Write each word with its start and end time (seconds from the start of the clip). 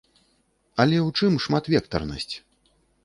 Але 0.83 0.97
ў 1.07 1.19
чым 1.19 1.37
шматвектарнасць? 1.45 2.35